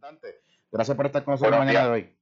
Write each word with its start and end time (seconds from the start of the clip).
representante. 0.00 0.42
Gracias 0.72 0.96
por 0.96 1.06
estar 1.06 1.24
con 1.24 1.32
nosotros 1.32 1.52
la 1.52 1.64
mañana 1.64 1.84
de 1.86 1.90
hoy. 1.90 2.16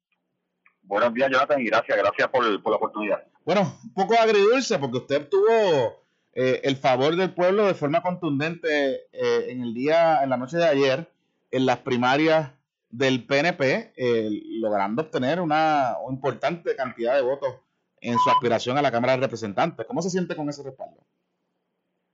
Buenos 0.83 1.13
días, 1.13 1.31
Jonathan, 1.31 1.61
y 1.61 1.67
gracias, 1.67 1.99
gracias 1.99 2.29
por, 2.29 2.45
la 2.45 2.77
oportunidad. 2.77 3.23
Bueno, 3.45 3.79
un 3.85 3.95
poco 3.95 4.15
agridulce 4.19 4.79
porque 4.79 4.99
usted 4.99 5.29
tuvo 5.29 6.03
eh, 6.33 6.61
el 6.65 6.77
favor 6.77 7.15
del 7.17 7.35
pueblo 7.35 7.67
de 7.67 7.75
forma 7.75 8.03
contundente 8.03 9.07
eh, 9.13 9.51
en 9.51 9.63
el 9.63 9.75
día, 9.75 10.23
en 10.23 10.31
la 10.31 10.37
noche 10.39 10.57
de 10.57 10.67
ayer, 10.67 11.13
en 11.51 11.67
las 11.67 11.79
primarias 11.79 12.53
del 12.91 13.27
PNP, 13.27 13.93
eh, 13.97 14.31
logrando 14.61 15.03
obtener 15.03 15.41
una, 15.41 15.97
importante 16.09 16.75
cantidad 16.75 17.15
de 17.15 17.23
votos 17.23 17.55
en 18.01 18.17
su 18.19 18.31
aspiración 18.31 18.79
a 18.79 18.83
la 18.83 18.91
Cámara 18.91 19.15
de 19.15 19.21
Representantes. 19.21 19.87
¿Cómo 19.87 20.01
se 20.01 20.09
siente 20.09 20.37
con 20.37 20.49
ese 20.49 20.63
respaldo? 20.63 21.05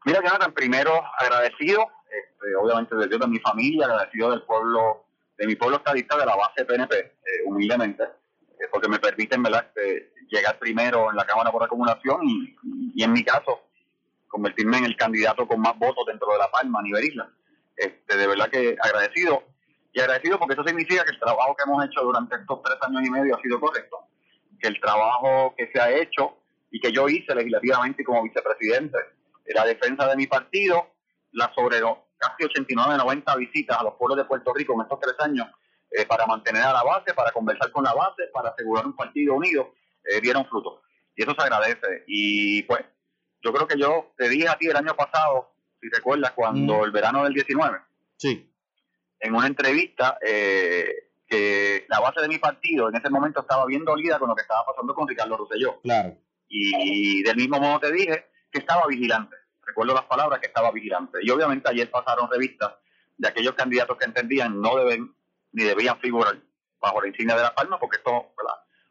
Mira, 0.05 0.21
Jonathan, 0.21 0.53
primero 0.53 1.01
agradecido, 1.19 1.87
este, 2.11 2.57
obviamente 2.57 2.97
de 2.97 3.07
Dios, 3.07 3.21
de 3.21 3.27
mi 3.29 3.39
familia, 3.39 3.87
agradecido 3.87 4.31
del 4.33 4.43
pueblo, 4.43 5.04
de 5.37 5.47
mi 5.47 5.57
pueblo 5.57 5.79
estadista, 5.79 6.17
de 6.17 6.27
la 6.27 6.37
base 6.37 6.65
PNP, 6.65 7.19
humildemente 7.47 8.05
eh, 8.61 8.69
porque 8.71 8.89
me 8.89 8.99
permiten 8.99 9.43
¿verdad? 9.43 9.67
Este, 9.67 10.13
llegar 10.31 10.59
primero 10.59 11.11
en 11.11 11.17
la 11.17 11.27
Cámara 11.27 11.51
por 11.51 11.63
acumulación 11.63 12.21
y, 12.25 13.03
en 13.03 13.13
mi 13.13 13.25
caso 13.25 13.61
convertirme 14.29 14.79
en 14.79 14.85
el 14.85 14.97
candidato 14.97 15.47
con 15.47 15.61
más 15.61 15.79
votos 15.79 16.05
dentro 16.07 16.33
de 16.33 16.39
La 16.39 16.51
Palma 16.51 16.81
a 16.81 16.83
nivel 16.83 17.05
isla. 17.05 17.31
Este, 17.77 18.17
de 18.17 18.27
verdad 18.27 18.49
que 18.49 18.77
agradecido 18.81 19.45
y 19.93 20.01
agradecido 20.01 20.39
porque 20.41 20.55
eso 20.55 20.65
significa 20.65 21.05
que 21.05 21.13
el 21.13 21.21
trabajo 21.21 21.55
que 21.55 21.63
hemos 21.63 21.85
hecho 21.85 22.01
durante 22.03 22.35
estos 22.37 22.63
tres 22.63 22.77
años 22.83 23.03
y 23.07 23.11
medio 23.11 23.37
ha 23.37 23.41
sido 23.41 23.61
correcto, 23.61 23.99
que 24.61 24.69
el 24.69 24.81
trabajo 24.81 25.55
que 25.57 25.71
se 25.73 25.81
ha 25.81 25.91
hecho 25.91 26.37
y 26.73 26.81
que 26.81 26.91
yo 26.91 27.09
hice 27.09 27.33
legislativamente 27.33 28.03
como 28.03 28.25
vicepresidente, 28.25 28.99
la 29.47 29.65
defensa 29.65 30.09
de 30.09 30.17
mi 30.17 30.27
partido, 30.27 30.89
la 31.31 31.53
sobre 31.55 31.81
casi 32.19 32.45
89, 32.45 32.97
90 32.99 33.37
visitas 33.37 33.79
a 33.79 33.83
los 33.83 33.95
pueblos 33.95 34.19
de 34.19 34.25
Puerto 34.25 34.53
Rico 34.53 34.75
en 34.75 34.83
estos 34.83 35.01
tres 35.01 35.15
años, 35.19 35.49
eh, 35.91 36.07
para 36.07 36.27
mantener 36.27 36.63
a 36.63 36.73
la 36.73 36.83
base, 36.83 37.15
para 37.15 37.31
conversar 37.31 37.71
con 37.71 37.85
la 37.85 37.95
base, 37.95 38.25
para 38.33 38.51
asegurar 38.51 38.87
un 38.87 38.97
partido 38.97 39.35
unido, 39.35 39.75
eh, 40.05 40.21
dieron 40.21 40.47
fruto. 40.47 40.83
Y 41.15 41.23
eso 41.23 41.35
se 41.37 41.43
agradece. 41.43 42.05
Y 42.07 42.63
pues, 42.65 42.85
yo 43.43 43.53
creo 43.53 43.69
que 43.69 43.79
yo 43.79 44.13
te 44.17 44.29
dije 44.29 44.49
a 44.49 44.59
ti 44.59 44.67
el 44.67 44.77
año 44.77 44.95
pasado, 44.97 45.55
si 45.81 45.89
recuerdas, 45.89 46.33
cuando 46.33 46.79
mm. 46.79 46.85
el 46.85 46.91
verano 46.91 47.25
del 47.25 47.35
19, 47.35 47.79
sí. 48.17 48.51
en 49.21 49.35
una 49.35 49.47
entrevista, 49.47 50.19
eh, 50.27 51.05
que 51.27 51.87
la 51.89 52.01
base 52.01 52.21
de 52.21 52.29
mi 52.29 52.39
partido 52.39 52.89
en 52.89 52.97
ese 52.97 53.11
momento 53.11 53.41
estaba 53.41 53.67
bien 53.67 53.85
dolida 53.85 54.19
con 54.19 54.29
lo 54.29 54.35
que 54.35 54.43
estaba 54.43 54.65
pasando 54.67 54.95
con 54.95 55.09
Ricardo 55.09 55.37
Rosselló. 55.37 55.81
Claro. 55.83 56.17
Y, 56.49 57.23
del 57.23 57.37
mismo 57.37 57.59
modo 57.59 57.81
te 57.81 57.93
dije 57.93 58.27
que 58.51 58.59
estaba 58.59 58.87
vigilante. 58.87 59.37
Recuerdo 59.67 59.95
las 59.95 60.05
palabras 60.05 60.41
que 60.41 60.47
estaba 60.47 60.71
vigilante. 60.71 61.19
Y 61.23 61.31
obviamente 61.31 61.69
ayer 61.71 61.91
pasaron 61.91 62.31
revistas 62.31 62.75
de 63.17 63.29
aquellos 63.29 63.55
candidatos 63.55 63.97
que 63.97 64.05
entendían 64.05 64.61
no 64.61 64.77
deben 64.77 65.15
ni 65.53 65.65
debían 65.65 65.99
figurar 66.01 66.37
bajo 66.81 67.01
la 67.01 67.09
insignia 67.09 67.37
de 67.37 67.43
La 67.43 67.55
Palma, 67.55 67.79
porque 67.79 67.97
esto, 67.97 68.35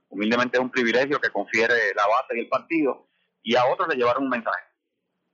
humildemente, 0.10 0.58
es 0.58 0.64
un 0.64 0.72
privilegio 0.72 1.20
que 1.20 1.30
confiere 1.30 1.94
la 1.96 2.08
base 2.08 2.36
y 2.36 2.40
el 2.40 2.48
partido, 2.48 3.10
y 3.44 3.56
a 3.56 3.66
otros 3.66 3.88
le 3.90 3.96
llevaron 3.96 4.24
un 4.24 4.30
mensaje. 4.30 4.64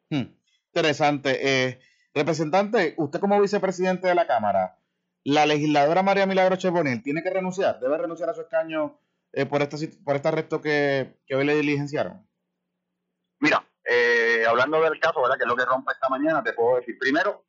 Hmm, 0.10 0.36
interesante. 0.74 1.40
Eh, 1.42 1.80
representante, 2.14 2.96
usted 2.98 3.20
como 3.20 3.40
vicepresidente 3.40 4.08
de 4.08 4.16
la 4.16 4.28
Cámara, 4.28 4.80
la 5.24 5.46
legisladora 5.46 6.04
María 6.04 6.26
Milagro 6.26 6.56
Chebonil 6.56 7.04
tiene 7.04 7.22
que 7.22 7.30
renunciar, 7.30 7.80
debe 7.80 7.98
renunciar 7.98 8.30
a 8.30 8.34
su 8.34 8.42
escaño 8.42 9.00
eh, 9.32 9.46
por, 9.46 9.62
este, 9.62 9.88
por 10.04 10.16
este 10.16 10.28
arresto 10.28 10.62
que, 10.62 11.20
que 11.28 11.36
hoy 11.36 11.46
le 11.46 11.56
diligenciaron. 11.56 12.28
Mira, 13.40 13.64
eh, 13.86 14.29
hablando 14.50 14.82
del 14.82 15.00
caso, 15.00 15.22
¿verdad? 15.22 15.38
que 15.38 15.44
es 15.44 15.50
lo 15.50 15.56
que 15.56 15.66
rompe 15.66 15.94
esta 15.94 16.10
mañana, 16.10 16.44
te 16.44 16.54
puedo 16.54 16.78
decir, 16.78 16.98
primero, 17.00 17.46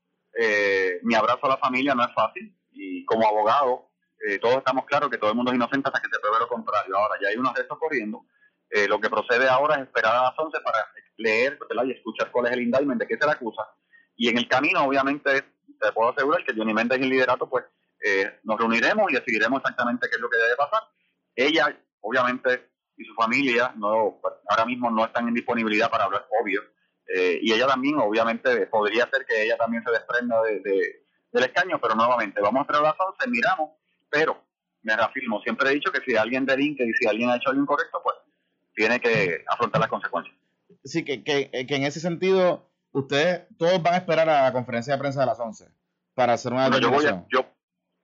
mi 1.02 1.14
abrazo 1.14 1.46
a 1.46 1.50
la 1.50 1.56
familia 1.56 1.94
no 1.94 2.04
es 2.04 2.14
fácil 2.14 2.56
y 2.72 3.04
como 3.04 3.26
abogado, 3.26 3.90
eh, 4.26 4.38
todos 4.38 4.58
estamos 4.58 4.84
claros 4.84 5.08
que 5.08 5.16
todo 5.16 5.30
el 5.30 5.36
mundo 5.36 5.50
es 5.50 5.56
inocente 5.56 5.88
hasta 5.88 6.00
que 6.00 6.08
se 6.12 6.20
pruebe 6.20 6.38
lo 6.40 6.48
contrario. 6.48 6.96
Ahora 6.96 7.14
ya 7.20 7.28
hay 7.28 7.36
unos 7.36 7.54
de 7.54 7.66
corriendo. 7.66 8.26
Eh, 8.68 8.86
lo 8.86 9.00
que 9.00 9.08
procede 9.08 9.48
ahora 9.48 9.76
es 9.76 9.82
esperar 9.82 10.14
a 10.14 10.22
las 10.24 10.34
11 10.36 10.60
para 10.60 10.86
leer 11.16 11.58
y 11.86 11.90
escuchar 11.92 12.30
cuál 12.30 12.46
es 12.46 12.52
el 12.52 12.62
indictment, 12.62 13.00
de 13.00 13.06
qué 13.06 13.16
se 13.18 13.26
le 13.26 13.32
acusa. 13.32 13.62
Y 14.16 14.28
en 14.28 14.38
el 14.38 14.46
camino, 14.46 14.84
obviamente, 14.84 15.42
te 15.80 15.92
puedo 15.92 16.10
asegurar 16.10 16.44
que 16.44 16.52
Johnny 16.54 16.74
Méndez 16.74 17.00
y 17.00 17.04
el 17.04 17.08
liderato, 17.08 17.48
pues 17.48 17.64
eh, 18.04 18.38
nos 18.44 18.58
reuniremos 18.58 19.10
y 19.10 19.14
decidiremos 19.14 19.60
exactamente 19.60 20.08
qué 20.08 20.16
es 20.16 20.20
lo 20.20 20.28
que 20.28 20.36
debe 20.36 20.56
pasar. 20.56 20.82
Ella, 21.34 21.76
obviamente, 22.00 22.70
y 22.96 23.04
su 23.04 23.14
familia 23.14 23.72
no 23.76 24.18
pues, 24.20 24.34
ahora 24.48 24.66
mismo 24.66 24.90
no 24.90 25.06
están 25.06 25.28
en 25.28 25.34
disponibilidad 25.34 25.90
para 25.90 26.04
hablar, 26.04 26.26
obvio. 26.40 26.62
Y 27.42 27.52
ella 27.52 27.66
también, 27.66 27.98
obviamente, 27.98 28.66
podría 28.66 29.08
ser 29.12 29.24
que 29.26 29.42
ella 29.42 29.56
también 29.56 29.82
se 29.84 29.90
desprenda 29.90 30.42
de, 30.42 30.60
del 31.32 31.44
escaño, 31.44 31.80
pero 31.80 31.94
nuevamente 31.94 32.40
vamos 32.40 32.62
a 32.62 32.66
traer 32.66 32.82
las 32.82 32.94
11, 32.98 33.30
miramos, 33.30 33.70
pero 34.08 34.42
me 34.82 34.96
reafirmo, 34.96 35.40
siempre 35.42 35.70
he 35.70 35.74
dicho 35.74 35.92
que 35.92 36.00
si 36.00 36.16
alguien 36.16 36.46
delinque 36.46 36.84
y 36.84 36.92
si 36.94 37.06
alguien 37.06 37.30
ha 37.30 37.36
hecho 37.36 37.50
algo 37.50 37.62
incorrecto, 37.62 38.00
pues 38.02 38.16
tiene 38.74 39.00
que 39.00 39.44
afrontar 39.48 39.80
las 39.80 39.90
consecuencias. 39.90 40.36
Sí, 40.84 41.04
que, 41.04 41.22
que, 41.22 41.50
que 41.50 41.76
en 41.76 41.84
ese 41.84 42.00
sentido, 42.00 42.70
ustedes 42.92 43.46
todos 43.58 43.82
van 43.82 43.94
a 43.94 43.98
esperar 43.98 44.28
a 44.28 44.44
la 44.44 44.52
conferencia 44.52 44.94
de 44.94 45.00
prensa 45.00 45.20
de 45.20 45.26
las 45.26 45.38
11 45.38 45.68
para 46.14 46.34
hacer 46.34 46.52
una 46.52 46.68
yo, 46.78 46.90
yo, 47.30 47.46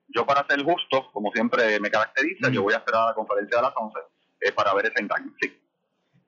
yo, 0.07 0.25
para 0.25 0.45
ser 0.47 0.63
justo, 0.63 1.09
como 1.11 1.31
siempre 1.31 1.79
me 1.79 1.91
caracteriza, 1.91 2.49
yo 2.49 2.63
voy 2.63 2.73
a 2.73 2.77
esperar 2.77 3.03
a 3.03 3.05
la 3.07 3.13
conferencia 3.13 3.57
de 3.57 3.63
las 3.63 3.73
11 3.75 3.99
eh, 4.41 4.51
para 4.51 4.73
ver 4.73 4.87
ese 4.87 5.01
engaño, 5.01 5.31
sí. 5.41 5.55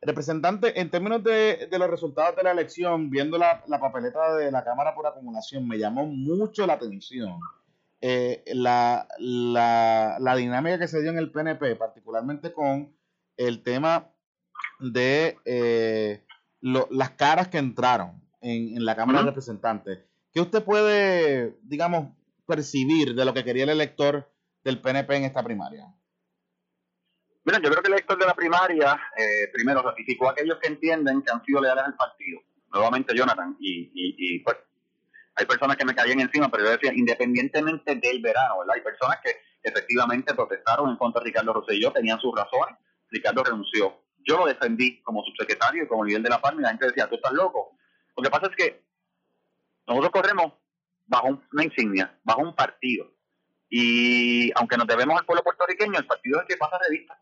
Representante, 0.02 0.80
en 0.80 0.90
términos 0.90 1.24
de, 1.24 1.68
los 1.72 1.90
resultados 1.90 2.36
de 2.38 2.44
la 2.44 2.52
elección, 2.52 3.10
viendo 3.10 3.38
la, 3.38 3.62
papeleta 3.82 4.36
de 4.36 4.50
la 4.50 4.64
Cámara 4.64 4.96
por 4.96 5.06
acumulación, 5.06 5.68
me 5.68 5.78
llamó 5.78 6.06
mucho 6.06 6.66
la 6.66 6.74
atención 6.74 7.38
eh, 8.00 8.44
la, 8.54 9.08
dinámica 10.38 10.80
que 10.80 10.88
se 10.88 11.02
dio 11.02 11.12
en 11.12 11.18
el 11.18 11.32
PNP, 11.32 11.76
particularmente 11.76 12.54
con 12.54 12.96
el 13.36 13.62
tema 13.62 14.10
de 14.80 15.38
eh, 15.44 16.24
las 16.62 17.10
caras 17.12 17.50
que 17.50 17.58
entraron 17.58 18.24
en, 18.40 18.86
la 18.86 18.96
Cámara 18.96 19.20
de 19.20 19.26
Representantes. 19.26 20.00
¿Qué 20.32 20.40
usted 20.40 20.64
puede, 20.64 21.58
digamos, 21.64 22.16
percibir 22.46 23.16
de 23.16 23.26
lo 23.26 23.34
que 23.34 23.44
quería 23.44 23.64
el 23.64 23.70
elector 23.70 24.32
del 24.64 24.80
PNP 24.80 25.18
en 25.18 25.24
esta 25.26 25.44
primaria? 25.44 25.94
Mira, 27.50 27.62
yo 27.64 27.72
creo 27.72 27.82
que 27.82 27.88
el 27.88 27.94
elector 27.96 28.20
de 28.20 28.28
la 28.28 28.36
primaria, 28.36 29.02
eh, 29.18 29.50
primero, 29.52 29.82
ratificó 29.82 30.30
a 30.30 30.34
aquellos 30.34 30.60
que 30.60 30.68
entienden 30.68 31.24
que 31.24 31.32
han 31.32 31.44
sido 31.44 31.60
leales 31.60 31.84
al 31.84 31.96
partido. 31.96 32.42
Nuevamente, 32.72 33.16
Jonathan, 33.18 33.58
y, 33.60 33.90
y, 33.92 34.38
pues 34.44 34.56
hay 35.34 35.48
personas 35.48 35.76
que 35.76 35.84
me 35.84 35.96
caían 35.96 36.20
encima, 36.20 36.52
pero 36.52 36.66
yo 36.66 36.70
decía, 36.70 36.94
independientemente 36.94 37.96
del 37.96 38.22
verano, 38.22 38.60
¿verdad? 38.60 38.76
Hay 38.76 38.82
personas 38.82 39.18
que 39.24 39.32
efectivamente 39.64 40.36
protestaron 40.36 40.92
en 40.92 40.98
contra 40.98 41.22
de 41.22 41.26
Ricardo 41.26 41.54
Rosselló, 41.54 41.92
tenían 41.92 42.20
sus 42.20 42.36
razones, 42.36 42.78
Ricardo 43.10 43.44
renunció. 43.44 44.00
Yo 44.20 44.38
lo 44.38 44.46
defendí 44.46 45.02
como 45.02 45.24
subsecretario 45.24 45.86
y 45.86 45.88
como 45.88 46.06
líder 46.06 46.22
de 46.22 46.30
la 46.30 46.40
Palma 46.40 46.62
y 46.62 46.64
la 46.66 46.70
gente 46.70 46.86
decía, 46.86 47.10
tú 47.10 47.16
estás 47.16 47.34
loco. 47.34 47.76
Lo 48.16 48.22
que 48.22 48.30
pasa 48.30 48.46
es 48.46 48.56
que 48.56 48.84
nosotros 49.88 50.12
corremos 50.12 50.54
bajo 51.08 51.42
una 51.52 51.64
insignia, 51.64 52.16
bajo 52.24 52.42
un 52.42 52.54
partido. 52.54 53.12
Y 53.72 54.52
aunque 54.56 54.78
nos 54.78 54.86
debemos 54.86 55.20
al 55.20 55.26
pueblo 55.26 55.44
puertorriqueño, 55.44 55.98
el 55.98 56.06
partido 56.06 56.38
es 56.38 56.44
el 56.44 56.48
que 56.48 56.58
pasa 56.58 56.78
revista. 56.88 57.20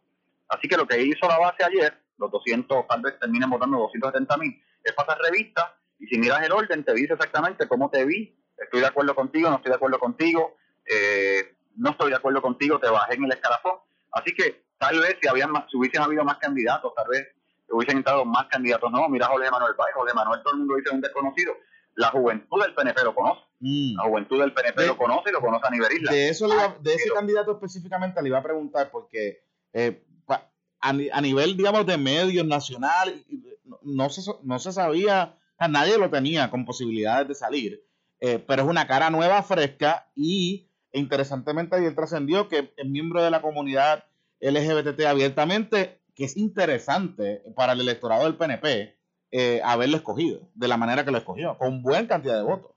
Así 0.50 0.68
que 0.68 0.78
lo 0.78 0.88
que 0.88 1.02
hizo 1.02 1.28
la 1.28 1.40
base 1.40 1.64
ayer, 1.64 1.98
los 2.18 2.32
200, 2.32 2.88
tal 2.88 3.02
vez 3.02 3.20
terminen 3.20 3.50
votando 3.50 3.78
270 3.78 4.38
mil, 4.38 4.62
es 4.84 4.94
pasar 4.94 5.18
revista 5.20 5.78
y 6.00 6.08
si 6.08 6.18
miras 6.18 6.44
el 6.44 6.52
orden 6.52 6.84
te 6.84 6.94
dice 6.94 7.14
exactamente 7.14 7.68
cómo 7.68 7.90
te 7.90 8.06
vi, 8.06 8.38
estoy 8.58 8.82
de 8.82 8.88
acuerdo 8.88 9.16
contigo, 9.16 9.50
no 9.50 9.58
estoy 9.58 9.72
de 9.72 9.76
acuerdo 9.76 10.00
contigo, 10.00 10.56
eh, 10.86 11.56
no 11.76 11.92
estoy 11.92 12.10
de 12.10 12.16
acuerdo 12.16 12.42
contigo, 12.42 12.80
te 12.80 12.90
bajé 12.90 13.16
en 13.16 13.26
el 13.26 13.32
escalafón. 13.32 13.74
Así 14.12 14.34
que 14.34 14.64
tal 14.78 15.00
vez 15.00 15.18
si, 15.22 15.28
habían 15.28 15.52
si 15.70 15.78
hubiesen 15.78 16.02
habido 16.02 16.24
más 16.24 16.38
candidatos, 16.38 16.94
tal 16.96 17.08
vez 17.10 17.28
hubiesen 17.70 17.98
entrado 17.98 18.26
más 18.26 18.48
candidatos. 18.48 18.92
No, 18.92 19.08
mira 19.10 19.28
Jorge 19.28 19.52
Manuel 19.52 19.76
Páez, 19.76 19.94
Jorge 19.96 20.14
Manuel 20.14 20.42
todo 20.44 20.54
el 20.54 20.60
mundo 20.60 20.76
dice 20.76 20.90
un 20.94 21.02
desconocido. 21.02 21.54
La 21.96 22.10
juventud 22.10 22.62
del 22.62 22.76
PNP 22.76 23.04
lo 23.04 23.16
conoce. 23.16 23.42
Mm. 23.60 23.98
La 23.98 24.04
juventud 24.04 24.40
del 24.40 24.54
PNP 24.54 24.86
lo 24.86 24.98
conoce 24.98 25.30
y 25.30 25.34
lo 25.34 25.42
conoce 25.42 25.68
a 25.68 25.72
nivel 25.72 25.92
isla. 25.94 26.12
De, 26.12 26.30
eso 26.30 26.48
de 26.80 26.94
ese 26.94 27.10
candidato 27.10 27.54
específicamente 27.54 28.22
le 28.22 28.30
iba 28.30 28.38
a 28.38 28.44
preguntar 28.44 28.92
porque 28.92 29.42
eh, 29.74 30.04
a, 30.80 31.22
nivel, 31.22 31.58
digamos, 31.58 31.86
de 31.86 31.98
medios 31.98 32.46
nacional, 32.46 33.24
no 33.82 34.10
se, 34.10 34.22
no 34.44 34.60
se 34.60 34.72
sabía, 34.72 35.36
a 35.58 35.68
nadie 35.68 35.98
lo 35.98 36.10
tenía 36.10 36.50
con 36.50 36.66
posibilidades 36.66 37.28
de 37.28 37.36
salir, 37.36 37.84
eh, 38.20 38.40
pero 38.40 38.64
es 38.64 38.70
una 38.70 38.88
cara 38.88 39.10
nueva, 39.10 39.44
fresca 39.44 40.08
y 40.16 40.68
interesantemente 40.94 41.76
ayer 41.76 41.96
trascendió 41.96 42.48
que 42.48 42.72
es 42.76 42.86
miembro 42.86 43.24
de 43.24 43.32
la 43.32 43.42
comunidad 43.42 44.06
LGBT 44.40 45.02
abiertamente, 45.06 46.00
que 46.16 46.26
es 46.26 46.38
interesante 46.38 47.44
para 47.56 47.74
el 47.74 47.82
electorado 47.82 48.24
del 48.24 48.36
PNP 48.36 48.96
eh, 49.32 49.62
haberlo 49.64 49.98
escogido 49.98 50.50
de 50.54 50.68
la 50.68 50.78
manera 50.78 51.04
que 51.04 51.12
lo 51.12 51.18
escogió, 51.18 51.58
con 51.58 51.82
buena 51.82 52.08
cantidad 52.08 52.38
de 52.38 52.44
votos. 52.44 52.72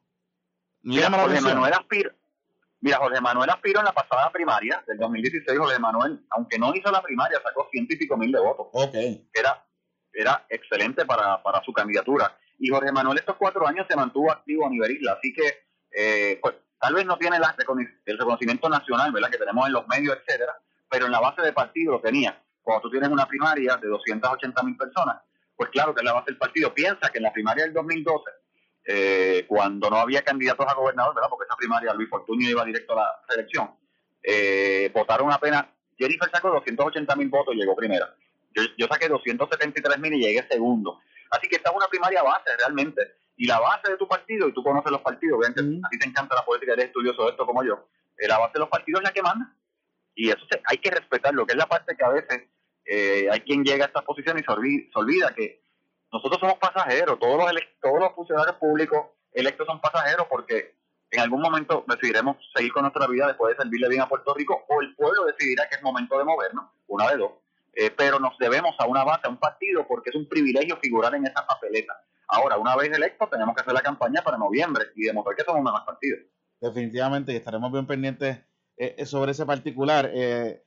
Mira, 0.82 1.11
Manuel 1.11 1.73
Aspir, 1.75 2.14
Mira, 2.82 2.97
Jorge 2.97 3.21
Manuel 3.21 3.50
aspiró 3.50 3.81
en 3.81 3.85
la 3.85 3.93
pasada 3.93 4.31
primaria 4.31 4.82
del 4.87 4.99
2016. 4.99 5.59
Jorge 5.59 5.79
Manuel, 5.79 6.25
aunque 6.31 6.59
no 6.59 6.75
hizo 6.75 6.91
la 6.91 7.03
primaria, 7.03 7.41
sacó 7.43 7.69
ciento 7.71 7.94
y 7.94 7.97
pico 7.97 8.17
mil 8.17 8.32
de 8.32 8.41
votos. 8.41 8.69
Ok. 8.73 8.94
Era, 9.35 9.62
era 10.12 10.47
excelente 10.49 11.05
para, 11.05 11.41
su 11.65 11.73
candidatura. 11.73 12.37
Y 12.59 12.69
Jorge 12.69 12.91
Manuel 12.91 13.19
estos 13.19 13.37
cuatro 13.37 13.67
años 13.67 13.87
se 13.88 13.97
mantuvo 13.97 14.32
activo 14.32 14.67
a 14.67 14.71
nivel 14.71 14.93
isla. 14.93 15.12
Así 15.12 15.32
que, 15.32 15.67
eh, 15.91 16.38
pues, 16.41 16.55
tal 16.79 16.94
vez 16.94 17.05
no 17.05 17.19
tiene 17.19 17.37
el 17.37 18.19
reconocimiento 18.19 18.69
nacional, 18.69 19.12
¿verdad? 19.12 19.31
Que 19.31 19.38
tenemos 19.38 19.67
en 19.67 19.75
los 19.75 19.87
medios, 19.87 20.17
etcétera, 20.17 20.59
pero 20.88 21.06
en 21.06 21.12
la 21.12 21.21
base 21.21 21.43
de 21.43 21.53
partido 21.53 21.93
lo 21.93 22.00
tenía. 22.00 22.43
Cuando 22.62 22.82
tú 22.82 22.91
tienes 22.91 23.11
una 23.11 23.27
primaria 23.27 23.77
de 23.77 23.88
280 23.88 24.62
mil 24.62 24.77
personas, 24.77 25.21
pues 25.55 25.69
claro 25.71 25.94
que 25.94 26.00
es 26.00 26.05
la 26.05 26.15
base 26.15 26.27
del 26.31 26.38
partido. 26.38 26.73
Piensa 26.73 27.11
que 27.11 27.19
en 27.19 27.25
la 27.25 27.32
primaria 27.32 27.65
del 27.65 27.75
2012, 27.75 28.31
eh, 28.85 29.44
cuando 29.47 29.91
no 29.91 29.97
había 29.97 30.23
candidatos 30.23 30.67
a 30.67 30.75
gobernador, 30.75 31.15
¿verdad? 31.15 31.29
Porque 31.31 31.44
esa 31.44 31.56
primaria 31.56 31.94
Luis 31.94 32.09
Fortunio 32.09 32.50
iba 32.50 32.65
directo 32.65 32.93
a 32.94 32.97
la 32.97 33.21
reelección, 33.29 33.71
eh, 34.23 34.91
votaron 34.94 35.32
apenas, 35.32 35.67
Jennifer 35.99 36.31
sacó 36.31 36.50
280 36.50 37.17
mil 37.17 37.29
votos 37.29 37.55
y 37.55 37.59
llegó 37.59 37.77
primera. 37.77 38.15
Yo, 38.55 38.62
yo 38.77 38.87
saqué 38.88 39.09
273 39.09 39.99
mil 39.99 40.15
y 40.15 40.21
llegué 40.21 40.47
segundo. 40.49 40.99
Así 41.31 41.49
que 41.49 41.56
esta 41.56 41.71
es 41.71 41.77
una 41.77 41.87
primaria 41.87 42.23
base 42.23 42.50
realmente. 42.59 43.03
Y 43.37 43.47
la 43.47 43.59
base 43.61 43.91
de 43.91 43.97
tu 43.97 44.06
partido, 44.06 44.49
y 44.49 44.53
tú 44.53 44.62
conoces 44.62 44.91
los 44.91 45.00
partidos, 45.00 45.38
obviamente 45.38 45.61
a 45.87 45.88
ti 45.88 45.99
te 45.99 46.06
encanta 46.06 46.35
la 46.35 46.44
política, 46.44 46.73
eres 46.73 46.87
estudioso 46.87 47.25
de 47.25 47.31
esto 47.31 47.47
como 47.47 47.65
yo, 47.65 47.88
eh, 48.19 48.29
la 48.29 48.38
base 48.38 48.55
de 48.55 48.61
los 48.61 48.69
partidos 48.69 49.00
es 49.00 49.05
la 49.05 49.12
que 49.12 49.23
manda. 49.23 49.55
Y 50.15 50.29
eso 50.29 50.44
hay 50.67 50.79
que 50.79 50.91
respetarlo, 50.91 51.47
que 51.47 51.53
es 51.53 51.59
la 51.59 51.67
parte 51.67 51.97
que 51.97 52.05
a 52.05 52.11
veces 52.11 52.49
eh, 52.85 53.29
hay 53.31 53.41
quien 53.41 53.65
llega 53.65 53.85
a 53.85 53.88
estas 53.88 54.05
posiciones 54.05 54.43
y 54.43 54.91
se 54.91 54.99
olvida, 54.99 55.35
que 55.35 55.62
nosotros 56.12 56.40
somos 56.40 56.58
pasajeros, 56.58 57.18
todos 57.18 57.38
los, 57.38 57.62
todos 57.80 58.00
los 58.00 58.12
funcionarios 58.14 58.56
públicos 58.56 59.06
electos 59.32 59.66
son 59.66 59.80
pasajeros 59.80 60.26
porque 60.28 60.74
en 61.10 61.20
algún 61.20 61.40
momento 61.40 61.84
decidiremos 61.88 62.36
seguir 62.54 62.72
con 62.72 62.82
nuestra 62.82 63.06
vida 63.06 63.26
después 63.26 63.56
de 63.56 63.62
servirle 63.62 63.88
bien 63.88 64.02
a 64.02 64.08
Puerto 64.08 64.34
Rico 64.34 64.64
o 64.68 64.80
el 64.80 64.94
pueblo 64.94 65.24
decidirá 65.26 65.68
que 65.68 65.76
es 65.76 65.82
momento 65.82 66.18
de 66.18 66.24
movernos, 66.24 66.66
una 66.86 67.10
de 67.10 67.16
dos. 67.16 67.32
Eh, 67.74 67.90
pero 67.96 68.18
nos 68.18 68.36
debemos 68.38 68.74
a 68.78 68.86
una 68.86 69.04
base, 69.04 69.26
a 69.26 69.30
un 69.30 69.38
partido, 69.38 69.86
porque 69.86 70.10
es 70.10 70.16
un 70.16 70.28
privilegio 70.28 70.76
figurar 70.82 71.14
en 71.14 71.26
esa 71.26 71.46
papeleta. 71.46 71.94
Ahora, 72.26 72.58
una 72.58 72.76
vez 72.76 72.92
electos, 72.92 73.30
tenemos 73.30 73.54
que 73.54 73.62
hacer 73.62 73.74
la 73.74 73.80
campaña 73.80 74.22
para 74.22 74.38
noviembre 74.38 74.86
y 74.96 75.04
demostrar 75.04 75.36
que 75.36 75.44
somos 75.44 75.62
más 75.62 75.84
partidos. 75.84 76.20
Definitivamente, 76.60 77.32
y 77.32 77.36
estaremos 77.36 77.72
bien 77.72 77.86
pendientes 77.86 78.40
eh, 78.76 79.04
sobre 79.06 79.32
ese 79.32 79.46
particular. 79.46 80.10
Eh, 80.12 80.62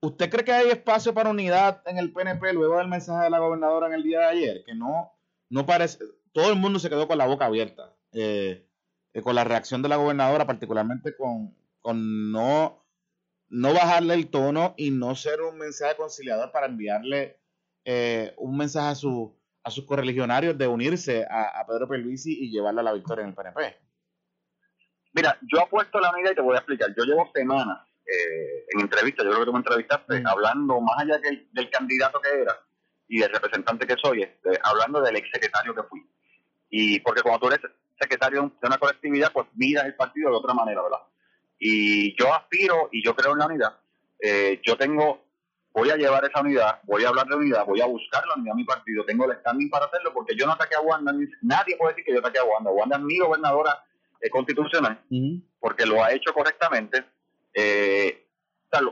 ¿Usted 0.00 0.30
cree 0.30 0.44
que 0.44 0.52
hay 0.52 0.68
espacio 0.70 1.12
para 1.12 1.30
unidad 1.30 1.82
en 1.86 1.98
el 1.98 2.12
PNP 2.12 2.52
luego 2.52 2.78
del 2.78 2.88
mensaje 2.88 3.24
de 3.24 3.30
la 3.30 3.40
gobernadora 3.40 3.88
en 3.88 3.94
el 3.94 4.02
día 4.02 4.20
de 4.20 4.26
ayer? 4.26 4.64
Que 4.64 4.74
no, 4.74 5.12
no 5.50 5.66
parece, 5.66 5.98
todo 6.32 6.50
el 6.52 6.58
mundo 6.58 6.78
se 6.78 6.88
quedó 6.88 7.08
con 7.08 7.18
la 7.18 7.26
boca 7.26 7.46
abierta 7.46 7.94
con 9.22 9.34
la 9.34 9.44
reacción 9.44 9.82
de 9.82 9.88
la 9.88 9.96
gobernadora, 9.96 10.46
particularmente 10.46 11.16
con, 11.16 11.54
con 11.80 12.32
no 12.32 12.84
no 13.50 13.72
bajarle 13.72 14.12
el 14.12 14.28
tono 14.28 14.74
y 14.76 14.90
no 14.90 15.14
ser 15.14 15.40
un 15.40 15.56
mensaje 15.56 15.96
conciliador 15.96 16.52
para 16.52 16.66
enviarle 16.66 17.40
eh, 17.82 18.34
un 18.36 18.58
mensaje 18.58 18.90
a, 18.90 18.94
su, 18.94 19.34
a 19.64 19.70
sus 19.70 19.86
correligionarios 19.86 20.58
de 20.58 20.66
unirse 20.66 21.26
a, 21.30 21.64
Pedro 21.66 21.88
Pelvisi 21.88 22.44
y 22.44 22.50
llevarle 22.50 22.80
a 22.80 22.84
la 22.84 22.92
victoria 22.92 23.22
en 23.22 23.30
el 23.30 23.34
PNP. 23.34 23.74
Mira, 25.14 25.38
yo 25.50 25.62
apuesto 25.62 25.98
la 25.98 26.10
unidad 26.10 26.32
y 26.32 26.34
te 26.34 26.42
voy 26.42 26.56
a 26.56 26.58
explicar. 26.58 26.94
Yo 26.94 27.04
llevo 27.04 27.30
semanas 27.32 27.87
eh, 28.08 28.64
en 28.70 28.80
entrevistas, 28.80 29.24
yo 29.24 29.30
creo 29.30 29.40
que 29.40 29.46
tú 29.46 29.52
me 29.52 29.58
entrevistaste, 29.58 30.20
mm. 30.20 30.26
hablando 30.26 30.80
más 30.80 30.98
allá 31.00 31.18
del 31.18 31.70
candidato 31.70 32.20
que 32.20 32.40
era 32.40 32.56
y 33.08 33.20
del 33.20 33.30
representante 33.30 33.86
que 33.86 33.96
soy, 34.02 34.22
este, 34.22 34.58
hablando 34.62 35.00
del 35.00 35.16
exsecretario 35.16 35.74
que 35.74 35.82
fui. 35.84 36.06
Y 36.70 37.00
porque 37.00 37.22
cuando 37.22 37.40
tú 37.40 37.46
eres 37.48 37.60
secretario 37.98 38.52
de 38.60 38.66
una 38.66 38.78
colectividad, 38.78 39.32
pues 39.32 39.46
miras 39.54 39.86
el 39.86 39.94
partido 39.94 40.30
de 40.30 40.36
otra 40.36 40.54
manera, 40.54 40.82
¿verdad? 40.82 40.98
Y 41.58 42.16
yo 42.18 42.32
aspiro 42.32 42.88
y 42.92 43.02
yo 43.04 43.14
creo 43.16 43.32
en 43.32 43.38
la 43.38 43.46
unidad. 43.46 43.76
Eh, 44.20 44.60
yo 44.64 44.76
tengo, 44.76 45.24
voy 45.72 45.90
a 45.90 45.96
llevar 45.96 46.24
esa 46.24 46.40
unidad, 46.40 46.80
voy 46.84 47.04
a 47.04 47.08
hablar 47.08 47.26
de 47.26 47.36
unidad, 47.36 47.64
voy 47.66 47.80
a 47.80 47.86
buscar 47.86 48.24
la 48.26 48.34
unidad 48.34 48.52
de 48.52 48.56
mi 48.56 48.64
partido, 48.64 49.04
tengo 49.04 49.24
el 49.24 49.38
standing 49.38 49.70
para 49.70 49.86
hacerlo 49.86 50.12
porque 50.12 50.36
yo 50.36 50.46
no 50.46 50.52
ataqué 50.52 50.76
a 50.76 50.80
Wanda, 50.80 51.12
nadie 51.42 51.76
puede 51.76 51.94
decir 51.94 52.04
que 52.04 52.12
yo 52.12 52.20
ataqué 52.20 52.38
a 52.38 52.44
Wanda. 52.44 52.70
Wanda 52.70 52.96
es 52.96 53.02
mi 53.02 53.18
gobernadora 53.18 53.82
eh, 54.20 54.30
constitucional 54.30 55.00
porque 55.60 55.86
lo 55.86 56.02
ha 56.02 56.12
hecho 56.12 56.32
correctamente, 56.32 57.04
eh, 57.58 58.26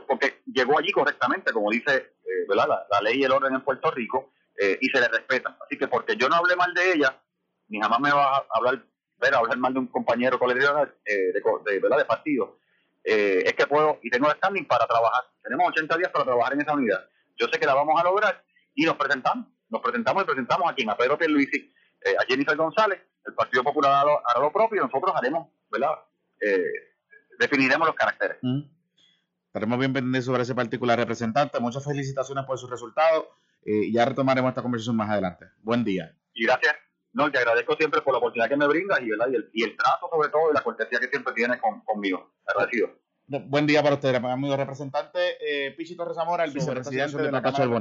porque 0.07 0.41
llegó 0.45 0.79
allí 0.79 0.91
correctamente, 0.91 1.53
como 1.53 1.71
dice 1.71 2.15
¿verdad? 2.47 2.67
La, 2.89 3.01
ley 3.01 3.19
y 3.19 3.23
el 3.23 3.31
orden 3.31 3.53
en 3.53 3.61
Puerto 3.61 3.91
Rico, 3.91 4.33
y 4.81 4.87
se 4.87 4.99
le 4.99 5.07
respeta. 5.07 5.57
Así 5.63 5.77
que 5.77 5.87
porque 5.87 6.15
yo 6.15 6.27
no 6.29 6.35
hablé 6.35 6.55
mal 6.55 6.73
de 6.73 6.93
ella, 6.93 7.21
ni 7.67 7.79
jamás 7.79 7.99
me 7.99 8.11
va 8.11 8.37
a 8.37 8.45
hablar 8.51 8.83
ver 9.19 9.35
hablar 9.35 9.57
mal 9.57 9.73
de 9.73 9.79
un 9.79 9.87
compañero 9.87 10.39
colegio 10.39 10.69
eh, 11.05 11.33
de, 11.33 11.79
¿verdad? 11.79 11.97
de 11.97 12.05
partido, 12.05 12.59
eh, 13.03 13.43
es 13.45 13.53
que 13.53 13.67
puedo 13.67 13.99
y 14.03 14.09
tengo 14.09 14.27
el 14.29 14.37
standing 14.37 14.65
para 14.65 14.85
trabajar. 14.85 15.25
Tenemos 15.41 15.69
80 15.69 15.97
días 15.97 16.11
para 16.11 16.25
trabajar 16.25 16.53
en 16.53 16.61
esa 16.61 16.73
unidad. 16.73 17.09
Yo 17.35 17.47
sé 17.47 17.59
que 17.59 17.65
la 17.65 17.73
vamos 17.73 17.99
a 17.99 18.03
lograr 18.03 18.43
y 18.75 18.85
nos 18.85 18.95
presentamos. 18.95 19.47
Nos 19.69 19.81
presentamos 19.81 20.23
y 20.23 20.25
presentamos 20.25 20.71
a 20.71 20.75
quien, 20.75 20.89
a 20.89 20.97
Pedro 20.97 21.17
Pierluisi, 21.17 21.73
eh, 22.01 22.15
a 22.19 22.25
Jennifer 22.25 22.55
González, 22.55 23.01
el 23.25 23.33
Partido 23.33 23.63
Popular 23.63 24.05
hará 24.25 24.39
lo, 24.39 24.51
propio 24.51 24.81
y 24.81 24.85
nosotros 24.85 25.13
haremos, 25.15 25.49
¿verdad? 25.69 25.91
Eh, 26.39 26.63
definiremos 27.39 27.87
los 27.87 27.95
caracteres. 27.95 28.37
Mm. 28.41 28.61
Estaremos 29.47 29.79
bien 29.79 29.93
pendientes 29.93 30.25
sobre 30.25 30.43
ese 30.43 30.53
particular 30.53 30.97
representante. 30.99 31.59
Muchas 31.59 31.83
felicitaciones 31.83 32.45
por 32.45 32.57
sus 32.57 32.69
resultados. 32.69 33.25
y 33.63 33.91
ya 33.91 34.05
retomaremos 34.05 34.49
esta 34.49 34.61
conversación 34.61 34.95
más 34.95 35.09
adelante. 35.09 35.45
Buen 35.61 35.83
día. 35.83 36.15
Y 36.33 36.45
gracias. 36.45 36.75
No, 37.13 37.31
te 37.31 37.39
agradezco 37.39 37.75
siempre 37.75 38.01
por 38.01 38.13
la 38.13 38.19
oportunidad 38.19 38.47
que 38.47 38.55
me 38.55 38.67
brindas 38.67 39.01
y, 39.01 39.09
¿verdad? 39.09 39.27
y, 39.53 39.63
el, 39.63 39.75
trato 39.75 40.07
sobre 40.11 40.29
todo 40.29 40.51
y 40.51 40.53
la 40.53 40.61
cortesía 40.61 40.99
que 40.99 41.07
siempre 41.07 41.33
tienes 41.33 41.59
conmigo. 41.83 42.31
Agradecido. 42.45 42.91
Buen 43.25 43.65
día 43.65 43.81
para 43.81 43.95
usted, 43.95 44.15
amigo 44.15 44.55
representante. 44.55 45.19
Eh, 45.41 45.71
Pichi 45.71 45.95
Torres 45.95 46.15
Zamora, 46.15 46.45
el 46.45 46.51
vicepresidente 46.51 47.17
de 47.17 47.31
la 47.31 47.41
Cámara 47.41 47.79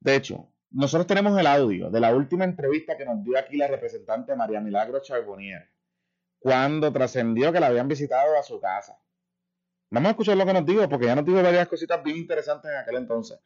De 0.00 0.14
hecho, 0.14 0.48
nosotros 0.70 1.06
tenemos 1.06 1.38
el 1.38 1.46
audio 1.46 1.90
de 1.90 2.00
la 2.00 2.14
última 2.14 2.44
entrevista 2.44 2.96
que 2.96 3.04
nos 3.04 3.22
dio 3.24 3.38
aquí 3.38 3.56
la 3.56 3.66
representante 3.66 4.36
María 4.36 4.60
Milagro 4.60 5.00
Charbonnier, 5.00 5.68
cuando 6.38 6.92
trascendió 6.92 7.52
que 7.52 7.60
la 7.60 7.68
habían 7.68 7.88
visitado 7.88 8.38
a 8.38 8.42
su 8.42 8.60
casa. 8.60 8.98
Vamos 9.90 10.08
a 10.08 10.10
escuchar 10.10 10.36
lo 10.36 10.46
que 10.46 10.52
nos 10.52 10.66
dijo, 10.66 10.88
porque 10.88 11.06
ya 11.06 11.14
nos 11.14 11.24
dijo 11.24 11.42
varias 11.42 11.68
cositas 11.68 12.02
bien 12.02 12.18
interesantes 12.18 12.70
en 12.70 12.76
aquel 12.76 12.96
entonces. 12.96 13.40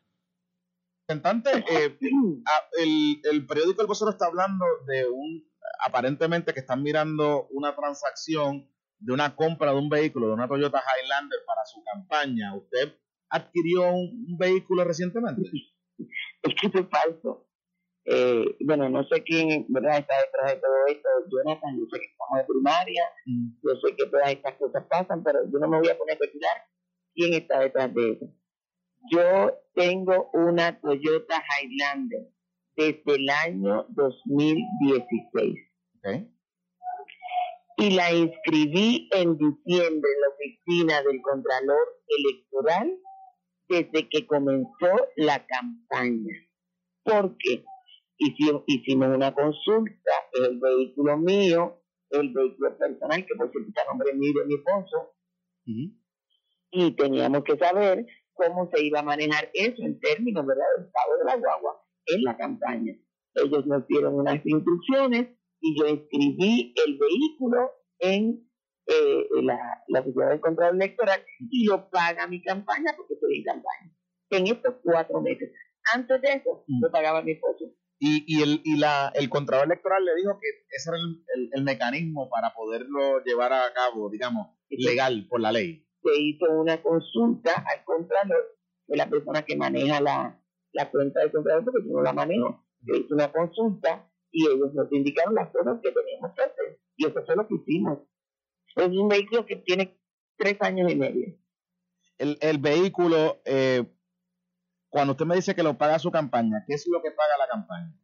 Eh, 1.08 1.98
el, 2.78 3.20
el, 3.24 3.46
periódico 3.46 3.82
El 3.82 3.88
Vocero 3.88 4.10
está 4.10 4.26
hablando 4.26 4.64
de 4.86 5.08
un, 5.08 5.44
aparentemente 5.84 6.54
que 6.54 6.60
están 6.60 6.82
mirando 6.82 7.48
una 7.50 7.74
transacción 7.74 8.68
de 8.98 9.12
una 9.12 9.34
compra 9.34 9.72
de 9.72 9.78
un 9.78 9.88
vehículo, 9.88 10.28
de 10.28 10.34
una 10.34 10.48
Toyota 10.48 10.80
Highlander 10.80 11.40
para 11.46 11.64
su 11.64 11.82
campaña. 11.82 12.54
¿Usted 12.56 12.96
adquirió 13.28 13.92
un, 13.92 14.36
vehículo 14.38 14.84
recientemente? 14.84 15.42
Es 16.42 16.54
que 16.60 16.66
es 16.66 16.86
falso. 16.90 17.46
Eh, 18.04 18.56
bueno, 18.64 18.88
no 18.88 19.04
sé 19.04 19.22
quién 19.22 19.66
¿verdad? 19.68 19.98
está 19.98 20.14
detrás 20.26 20.54
de 20.54 20.60
todo 20.60 20.86
esto, 20.88 21.08
Jonathan, 21.30 21.78
yo 21.78 21.86
sé 21.92 22.00
que 22.00 22.06
estamos 22.06 22.38
de 22.38 22.44
primaria, 22.44 23.04
mm. 23.26 23.48
yo 23.62 23.76
sé 23.80 23.96
que 23.96 24.06
todas 24.06 24.30
estas 24.30 24.54
cosas 24.56 24.84
pasan, 24.90 25.22
pero 25.22 25.38
yo 25.52 25.58
no 25.60 25.68
me 25.68 25.78
voy 25.78 25.88
a 25.88 25.96
poner 25.96 26.12
a 26.12 26.14
especular 26.14 26.56
quién 27.14 27.34
está 27.34 27.60
detrás 27.60 27.94
de 27.94 28.12
eso. 28.12 28.26
Yo 29.10 29.58
tengo 29.74 30.30
una 30.32 30.80
Toyota 30.80 31.42
Highlander 31.62 32.28
desde 32.76 33.14
el 33.14 33.28
año 33.28 33.86
2016. 33.90 35.54
Y 37.78 37.90
la 37.90 38.12
inscribí 38.12 39.08
en 39.12 39.36
diciembre 39.38 40.10
en 40.10 40.20
la 40.20 40.28
oficina 40.34 41.02
del 41.02 41.20
Contralor 41.22 42.02
Electoral 42.06 42.98
desde 43.68 44.08
que 44.08 44.26
comenzó 44.26 45.08
la 45.16 45.44
campaña. 45.46 46.34
Porque 47.04 47.64
hicimos, 48.26 48.62
hicimos 48.66 49.08
una 49.08 49.34
consulta, 49.34 50.12
el 50.32 50.58
vehículo 50.60 51.16
mío, 51.18 51.82
el 52.10 52.32
vehículo 52.32 52.76
personal, 52.78 53.26
que 53.26 53.34
por 53.36 53.50
cierto 53.50 53.68
está 53.68 53.82
nombre 53.88 54.14
mío 54.14 54.30
y 54.34 54.38
de 54.38 54.46
mi 54.46 54.54
esposo, 54.54 55.14
y 56.70 56.90
teníamos 56.96 57.44
que 57.44 57.56
saber 57.56 58.06
cómo 58.32 58.68
se 58.72 58.84
iba 58.84 59.00
a 59.00 59.04
manejar 59.04 59.50
eso 59.52 59.82
en 59.82 60.00
términos 60.00 60.46
¿verdad? 60.46 60.64
del 60.76 60.86
pago 60.86 61.18
de 61.18 61.24
la 61.24 61.36
guagua 61.36 61.84
en 62.06 62.24
la 62.24 62.36
campaña. 62.36 62.94
Ellos 63.34 63.66
nos 63.66 63.86
dieron 63.86 64.14
unas 64.14 64.44
instrucciones 64.44 65.28
y 65.60 65.78
yo 65.78 65.86
escribí 65.86 66.74
el 66.84 66.98
vehículo 66.98 67.70
en 68.00 68.48
eh, 68.86 69.26
la, 69.42 69.84
la 69.88 70.00
oficina 70.00 70.30
del 70.30 70.40
control 70.40 70.74
electoral 70.74 71.24
y 71.50 71.66
lo 71.66 71.88
paga 71.88 72.26
mi 72.26 72.42
campaña 72.42 72.92
porque 72.96 73.14
estoy 73.14 73.38
en 73.38 73.44
campaña. 73.44 73.92
En 74.30 74.46
estos 74.46 74.74
cuatro 74.82 75.20
meses. 75.20 75.52
Antes 75.94 76.20
de 76.20 76.28
eso, 76.28 76.64
lo 76.80 76.90
pagaba 76.90 77.22
mi 77.22 77.32
esposo. 77.32 77.72
Y, 78.04 78.24
y, 78.26 78.42
el, 78.42 78.60
y 78.64 78.78
la, 78.78 79.12
el 79.14 79.28
Contralor 79.28 79.66
Electoral 79.66 80.04
le 80.04 80.16
dijo 80.16 80.36
que 80.40 80.48
ese 80.76 80.90
era 80.90 80.98
el, 80.98 81.50
el, 81.52 81.62
mecanismo 81.62 82.28
para 82.28 82.52
poderlo 82.52 83.22
llevar 83.24 83.52
a 83.52 83.72
cabo, 83.72 84.10
digamos, 84.10 84.48
legal 84.70 85.26
por 85.28 85.40
la 85.40 85.52
ley 85.52 85.86
se 86.02 86.20
hizo 86.20 86.46
una 86.50 86.82
consulta 86.82 87.64
al 87.66 87.84
contralor, 87.84 88.56
de 88.88 88.96
la 88.96 89.08
persona 89.08 89.42
que 89.42 89.56
maneja 89.56 90.00
la, 90.00 90.40
la 90.72 90.90
cuenta 90.90 91.20
del 91.20 91.32
contralor, 91.32 91.64
porque 91.64 91.88
yo 91.88 91.94
no 91.94 92.02
la 92.02 92.12
manejo. 92.12 92.64
Se 92.84 92.98
hizo 92.98 93.14
una 93.14 93.30
consulta 93.30 94.10
y 94.30 94.46
ellos 94.46 94.74
nos 94.74 94.92
indicaron 94.92 95.34
las 95.34 95.50
cosas 95.50 95.78
que 95.82 95.92
teníamos 95.92 96.32
que 96.34 96.42
hacer. 96.42 96.80
Y 96.96 97.06
eso 97.06 97.24
fue 97.24 97.36
lo 97.36 97.46
que 97.46 97.54
hicimos. 97.54 97.98
Es 98.74 98.88
un 98.88 99.08
vehículo 99.08 99.46
que 99.46 99.56
tiene 99.56 99.98
tres 100.36 100.56
años 100.60 100.90
y 100.90 100.96
medio. 100.96 101.38
El, 102.18 102.38
el 102.40 102.58
vehículo, 102.58 103.40
eh, 103.44 103.84
cuando 104.92 105.12
usted 105.12 105.24
me 105.24 105.36
dice 105.36 105.54
que 105.54 105.62
lo 105.62 105.78
paga 105.78 105.98
su 105.98 106.10
campaña, 106.10 106.64
¿qué 106.66 106.74
es 106.74 106.86
lo 106.86 107.00
que 107.02 107.10
paga 107.12 107.38
la 107.38 107.48
campaña? 107.48 107.94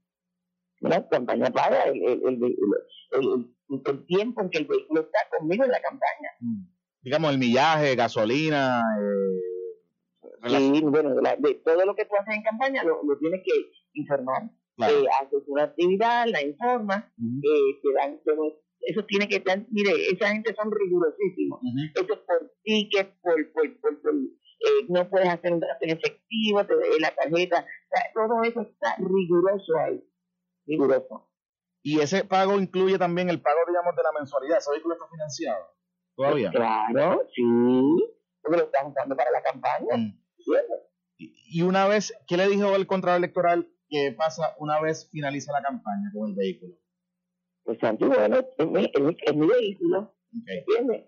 La 0.80 1.08
campaña 1.08 1.50
paga 1.50 1.84
el, 1.84 2.02
el, 2.02 2.24
el, 2.24 3.54
el 3.84 4.06
tiempo 4.06 4.40
en 4.40 4.48
que 4.48 4.58
el 4.58 4.66
vehículo 4.66 5.02
está 5.02 5.18
conmigo 5.36 5.64
en 5.64 5.70
la 5.70 5.80
campaña. 5.82 6.30
Mm. 6.40 6.64
Digamos, 7.02 7.32
el 7.32 7.38
millaje, 7.38 7.94
gasolina. 7.94 8.82
Eh, 10.44 10.48
sí, 10.48 10.80
bueno, 10.82 11.14
de, 11.14 11.54
todo 11.56 11.84
lo 11.84 11.94
que 11.94 12.06
tú 12.06 12.14
haces 12.18 12.34
en 12.34 12.42
campaña 12.42 12.82
lo, 12.84 13.02
lo 13.04 13.18
tienes 13.18 13.42
que 13.44 13.52
informar. 13.92 14.50
Eh, 14.78 15.04
haces 15.20 15.42
una 15.46 15.64
actividad, 15.64 16.26
la 16.28 16.40
informas, 16.40 17.04
eh, 17.18 17.80
te 17.82 17.92
dan, 17.92 18.18
eso 18.80 19.04
tiene 19.04 19.28
que 19.28 19.36
estar, 19.36 19.60
mire, 19.70 19.90
esa 20.10 20.28
gente 20.28 20.54
son 20.54 20.70
rigurosísimos. 20.70 21.60
Eso 21.94 22.14
es 22.14 22.20
por 22.20 22.52
tickets, 22.62 23.12
por, 23.20 23.52
por, 23.52 23.80
por, 23.80 24.00
por 24.00 24.14
eh, 24.68 24.86
no 24.88 25.08
puedes 25.08 25.28
hacer 25.28 25.52
un 25.52 25.60
gasto 25.60 25.84
en 25.84 25.90
efectivo, 25.90 26.64
te 26.66 26.76
de 26.76 27.00
la 27.00 27.14
tarjeta, 27.14 27.66
todo 28.14 28.42
eso 28.42 28.62
está 28.62 28.96
riguroso 28.98 29.78
ahí, 29.78 30.04
riguroso. 30.66 31.28
Y 31.82 32.00
ese 32.00 32.24
pago 32.24 32.58
incluye 32.58 32.98
también 32.98 33.30
el 33.30 33.40
pago, 33.40 33.58
digamos, 33.66 33.94
de 33.96 34.02
la 34.02 34.12
mensualidad. 34.12 34.58
¿Ese 34.58 34.70
vehículo 34.70 34.94
está 34.94 35.06
financiado 35.08 35.64
todavía? 36.16 36.50
Claro, 36.50 37.22
sí, 37.34 37.42
porque 38.42 38.58
lo 38.58 38.64
están 38.64 38.88
usando 38.88 39.16
para 39.16 39.30
la 39.30 39.42
campaña. 39.42 39.96
Mm. 39.96 40.20
Y, 41.16 41.62
una 41.62 41.88
vez, 41.88 42.14
¿qué 42.26 42.36
le 42.36 42.48
dijo 42.48 42.74
el 42.76 42.86
contrato 42.86 43.16
electoral 43.16 43.68
que 43.88 44.14
pasa 44.16 44.54
una 44.58 44.80
vez 44.80 45.08
finaliza 45.10 45.52
la 45.52 45.62
campaña 45.62 46.10
con 46.12 46.30
el 46.30 46.36
vehículo? 46.36 46.74
Pues 47.64 47.78
bueno, 47.80 48.38
es 48.56 48.66
mi, 48.66 48.90
es 49.24 49.34
mi, 49.36 49.46
vehículo, 49.46 50.14
¿entiendes? 50.32 51.07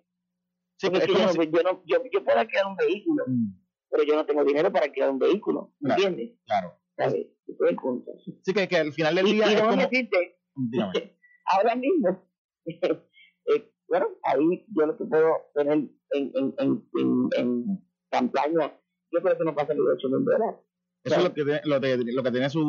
Sí, 0.81 0.89
yo, 0.91 1.63
no, 1.63 1.83
yo, 1.85 2.03
yo, 2.11 2.25
puedo 2.25 2.39
alquilar 2.39 2.67
un 2.69 2.77
vehículo, 2.77 3.25
mm. 3.27 3.53
pero 3.91 4.03
yo 4.03 4.15
no 4.15 4.25
tengo 4.25 4.45
dinero 4.45 4.73
para 4.73 4.87
alquilar 4.87 5.11
un 5.11 5.19
vehículo, 5.19 5.75
¿entiendes? 5.83 6.39
Claro. 6.47 6.81
¿Sabes? 6.97 7.27
el 7.69 7.77
punto. 7.77 8.13
Sí, 8.43 8.55
que, 8.55 8.67
que 8.67 8.77
al 8.79 8.93
final 8.95 9.15
del 9.15 9.27
día. 9.27 9.51
Y, 9.51 9.55
es 9.57 9.61
como... 9.61 9.77
decirte, 9.77 10.39
ahora 11.53 11.75
mismo, 11.77 12.27
eh, 12.65 13.73
bueno, 13.89 14.07
ahí 14.23 14.65
yo 14.75 14.87
lo 14.87 14.97
que 14.97 15.05
puedo 15.05 15.35
tener 15.55 15.75
en, 15.75 16.01
en, 16.13 16.55
en, 16.59 16.89
en, 16.95 17.29
en 17.37 17.87
campaña, 18.11 18.73
yo 19.13 19.21
creo 19.21 19.37
que 19.37 19.45
no 19.45 19.55
pasa 19.55 19.75
ni 19.75 19.81
de 19.81 19.93
8 19.93 20.09
mil 20.09 20.25
dólares. 20.25 20.61
Eso 21.03 21.17
es 21.17 21.25
lo 21.25 21.33
que, 21.33 21.45
tiene, 21.45 21.61
lo, 21.65 21.81
de, 21.81 21.97
lo 22.13 22.23
que 22.23 22.31
tiene 22.31 22.51
su 22.51 22.61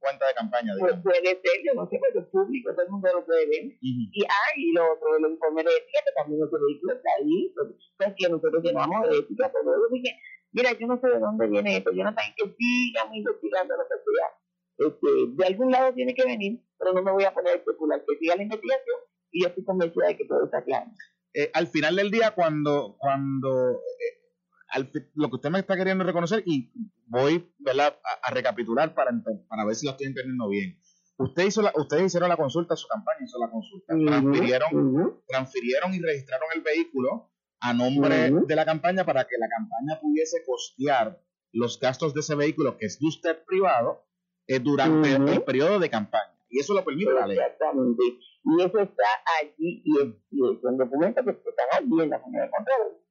cuenta 0.00 0.26
de 0.26 0.34
campaña. 0.34 0.72
Pues 0.78 0.98
puede 1.02 1.22
ser, 1.22 1.56
yo 1.62 1.74
no 1.74 1.86
sé, 1.86 2.00
porque 2.02 2.18
es 2.18 2.26
público, 2.34 2.74
todo 2.74 2.82
el 2.82 2.90
mundo 2.90 3.08
lo 3.14 3.24
puede 3.24 3.46
ver. 3.46 3.78
Y 3.80 4.24
hay 4.26 4.72
lo 4.72 4.92
otro, 4.92 5.16
el 5.16 5.30
informe 5.30 5.62
de 5.62 5.70
ética, 5.70 6.02
que 6.02 6.12
también 6.18 6.40
nuestro 6.40 6.58
vehículo 6.66 6.94
está 6.94 7.10
ahí, 7.18 7.52
pues, 7.54 7.68
pues 7.96 8.14
que 8.18 8.28
nosotros 8.28 8.64
llenamos 8.64 9.08
de 9.08 9.18
ética, 9.18 9.52
todo 9.52 9.70
eso. 9.70 9.86
Dije, 9.92 10.18
mira, 10.50 10.72
yo 10.72 10.86
no 10.88 10.98
sé 10.98 11.06
de 11.06 11.20
dónde 11.20 11.46
viene 11.46 11.76
esto, 11.76 11.92
yo 11.92 12.02
no 12.02 12.10
sé 12.10 12.22
que 12.34 12.56
sigan 12.58 13.14
investigando 13.14 13.76
lo 13.76 13.84
que 13.86 13.98
sea. 14.02 14.28
Este, 14.78 15.10
de 15.38 15.46
algún 15.46 15.70
lado 15.70 15.94
tiene 15.94 16.12
que 16.12 16.24
venir, 16.24 16.60
pero 16.78 16.92
no 16.92 17.02
me 17.02 17.12
voy 17.12 17.24
a 17.24 17.32
poner 17.32 17.54
a 17.54 17.56
especular, 17.56 18.02
que 18.04 18.18
siga 18.18 18.34
la 18.34 18.42
investigación 18.42 18.98
y 19.30 19.42
yo 19.42 19.48
estoy 19.48 19.64
convencida 19.64 20.08
de 20.08 20.16
que 20.16 20.26
todo 20.26 20.44
está 20.44 20.64
claro. 20.64 20.90
Eh, 21.34 21.50
al 21.54 21.66
final 21.68 21.96
del 21.96 22.10
día, 22.10 22.32
cuando, 22.34 22.96
cuando 22.98 23.80
eh, 24.74 25.10
lo 25.14 25.28
que 25.28 25.36
usted 25.36 25.50
me 25.50 25.58
está 25.60 25.76
queriendo 25.76 26.04
reconocer 26.04 26.42
y 26.46 26.72
voy 27.06 27.52
A, 27.66 28.32
recapitular 28.32 28.94
para, 28.94 29.10
para 29.48 29.64
ver 29.64 29.74
si 29.74 29.86
lo 29.86 29.92
estoy 29.92 30.08
entendiendo 30.08 30.48
bien. 30.48 30.78
Usted 31.18 31.46
hizo 31.46 31.62
la, 31.62 31.72
ustedes 31.76 32.04
hicieron 32.04 32.28
la 32.28 32.36
consulta, 32.36 32.76
su 32.76 32.86
campaña 32.88 33.24
hizo 33.24 33.38
la 33.38 33.50
consulta, 33.50 33.94
transfirieron, 33.94 35.22
transfirieron 35.26 35.94
y 35.94 36.00
registraron 36.00 36.48
el 36.54 36.60
vehículo 36.60 37.30
a 37.60 37.72
nombre 37.72 38.30
de 38.30 38.56
la 38.56 38.66
campaña 38.66 39.04
para 39.04 39.24
que 39.24 39.36
la 39.38 39.48
campaña 39.48 39.98
pudiese 40.00 40.44
costear 40.44 41.18
los 41.52 41.80
gastos 41.80 42.12
de 42.12 42.20
ese 42.20 42.34
vehículo 42.34 42.76
que 42.76 42.86
es 42.86 42.98
de 43.00 43.06
usted 43.06 43.44
privado 43.46 44.04
eh, 44.46 44.58
durante 44.60 45.14
el 45.14 45.42
periodo 45.42 45.78
de 45.78 45.88
campaña. 45.88 46.36
Y 46.50 46.60
eso 46.60 46.74
lo 46.74 46.84
permite 46.84 47.12
la 47.12 47.26
ley. 47.26 47.38
Exactamente. 47.38 48.02
Y 48.44 48.62
eso 48.62 48.78
está 48.78 49.04
allí 49.40 49.82
y, 49.84 50.00
es, 50.00 50.08
y 50.30 50.38
son 50.62 50.76
documentos 50.76 51.24
que 51.24 51.30
están 51.30 51.66
allí 51.72 52.02
en 52.02 52.10
la 52.10 52.18
Junta 52.20 52.42
de 52.42 52.50
Control. 52.50 53.05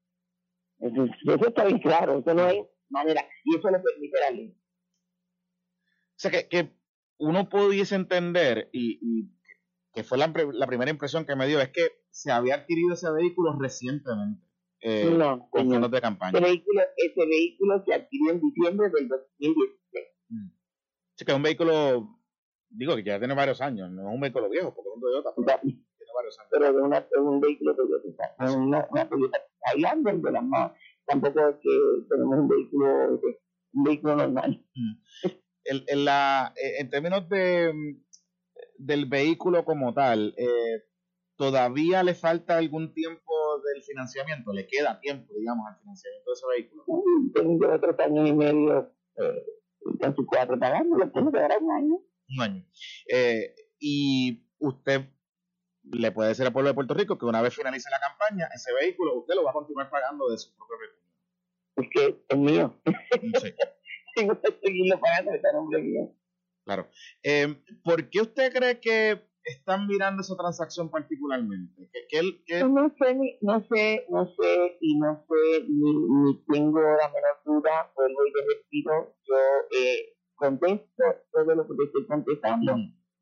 Eso, 0.79 1.05
eso 1.05 1.48
está 1.48 1.65
bien 1.65 1.79
claro, 1.79 2.20
eso 2.20 2.34
no 2.34 2.44
hay 2.44 2.62
manera, 2.89 3.25
y 3.44 3.58
eso 3.58 3.70
lo 3.70 3.82
permite 3.82 4.20
la 4.20 4.32
ley. 4.32 4.58
O 4.58 6.17
sea, 6.17 6.32
que, 6.32 6.48
que 6.48 6.72
uno 7.17 7.50
pudiese 7.50 7.96
entender, 7.96 8.70
y, 8.72 9.00
y 9.01 9.36
que 9.94 10.03
fue 10.03 10.17
la, 10.17 10.32
la, 10.53 10.67
primera 10.67 10.91
impresión 10.91 11.25
que 11.25 11.36
me 11.36 11.48
dio, 11.48 11.60
es 11.62 11.70
que 11.70 12.03
se 12.12 12.32
había 12.32 12.55
adquirido 12.55 12.94
ese 12.94 13.12
vehículo 13.12 13.58
recientemente. 13.60 14.46
Eh, 14.82 15.10
no, 15.17 15.50
con 15.50 15.70
fondos 15.70 15.89
de 15.89 16.01
campaña. 16.01 16.38
Ese 16.38 16.48
vehículo, 16.48 16.82
ese 16.98 17.25
vehículo 17.25 17.84
se 17.86 17.94
adquirió 17.94 18.32
en 18.32 18.41
diciembre 18.41 18.89
del 18.89 19.08
2016. 19.08 20.05
Mm. 20.29 20.50
Sí, 21.15 21.25
que 21.25 21.32
es 21.32 21.36
un 21.36 21.44
vehículo, 21.44 22.20
digo 22.70 22.96
que 22.96 23.03
ya 23.03 23.17
tiene 23.17 23.34
varios 23.34 23.62
años, 23.62 23.89
no 23.89 24.10
es 24.10 24.13
un 24.13 24.20
vehículo 24.20 24.50
viejo, 24.50 24.75
porque 24.75 24.89
es 24.89 24.96
un 24.96 25.01
Toyota, 25.01 25.29
pero 25.36 25.60
años. 25.60 25.79
Pero 26.50 26.70
es, 26.70 26.76
una, 26.76 27.08
un 27.18 27.40
vehículo 27.42 27.76
Toyota, 27.76 28.36
es 28.40 28.56
una, 28.56 28.88
una 28.90 29.10
Toyota 29.10 29.40
Highlander 29.74 30.18
de 30.18 30.32
las 30.32 30.44
más 30.44 30.72
tampoco 31.06 31.50
es 31.50 31.56
que 31.62 31.70
tenemos 32.10 32.40
un 32.40 32.48
vehículo, 32.48 33.22
un 33.74 33.84
vehículo 33.84 34.16
normal. 34.16 34.66
Mm. 34.76 35.30
El, 35.64 36.06
la, 36.06 36.54
eh, 36.56 36.80
en 36.80 36.90
términos 36.90 37.28
de 37.30 37.74
del 38.78 39.06
vehículo 39.06 39.64
como 39.66 39.94
tal, 39.94 40.34
eh, 40.38 40.84
¿todavía 41.38 42.04
le 42.04 42.14
falta 42.14 42.58
algún 42.58 42.94
tiempo 42.94 43.34
del 43.64 43.84
financiamiento? 43.84 44.52
¿Le 44.54 44.68
queda 44.68 45.00
tiempo, 45.00 45.34
digamos, 45.34 45.66
al 45.68 45.80
financiamiento 45.80 46.30
de 46.30 46.34
ese 46.34 46.46
vehículo? 46.56 46.84
tengo 47.34 47.74
otros 47.74 48.00
años 48.00 48.30
y 48.30 48.34
medio, 48.34 48.94
eh, 49.18 49.46
casi 50.00 50.26
cuatro 50.26 50.60
pagando, 50.60 50.98
le 50.98 51.08
tengo 51.08 51.32
que 51.32 51.40
dar 51.40 51.58
un 51.62 51.72
año. 51.72 51.96
Un 52.30 52.42
año. 52.42 52.66
Eh, 53.08 53.56
y 53.80 54.46
usted 54.60 55.10
le 55.92 56.12
puede 56.12 56.30
decir 56.30 56.46
al 56.46 56.54
pueblo 56.54 56.70
de 56.70 56.75
Puerto 56.75 56.94
Rico 56.94 57.18
que 57.18 57.25
una 57.25 57.42
vez 57.42 57.56
finalice 57.56 57.89
la 57.89 58.00
campaña, 58.00 58.50
ese 58.54 58.74
vehículo 58.74 59.20
usted 59.20 59.36
lo 59.36 59.44
va 59.44 59.51
a 59.51 59.54
continuar 59.54 59.89
pagando 59.89 60.30
de 60.30 60.38
su 60.38 60.56
propio 60.56 60.77
recurso. 60.77 61.06
Es 61.77 61.89
que 61.89 62.25
es 62.27 62.38
mío. 62.38 62.80
Sí. 63.42 63.54
Tengo 64.15 64.39
que 64.42 64.60
seguirlo 64.63 65.00
pagando, 65.00 65.34
está 65.34 65.51
nombre 65.51 65.82
mío. 65.82 66.15
Claro. 66.63 66.88
Eh, 67.22 67.62
¿Por 67.84 68.10
qué 68.10 68.22
usted 68.22 68.51
cree 68.54 68.80
que 68.80 69.22
están 69.44 69.86
mirando 69.88 70.22
esa 70.22 70.36
transacción 70.36 70.89
particularmente? 70.89 71.89
¿Qué, 72.10 72.42
qué, 72.46 72.63
No, 72.63 72.89
sé, 72.98 73.38
no 73.42 73.65
sé, 73.68 74.06
no 74.10 74.25
sé, 74.36 74.77
y 74.80 74.98
no 74.98 75.25
sé, 75.27 75.65
ni, 75.68 75.94
ni 75.94 76.46
tengo 76.46 76.80
la 76.80 77.10
menor 77.10 77.42
duda, 77.44 77.92
vuelvo 77.96 78.20
y 78.25 78.32
repito, 78.56 79.15
yo 79.24 79.36
eh, 79.77 80.15
contesto 80.36 81.04
todo 81.32 81.56
lo 81.56 81.68
que 81.68 81.75
te 81.75 81.84
estoy 81.84 82.08
contestando 82.08 82.75